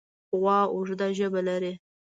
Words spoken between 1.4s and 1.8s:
لري.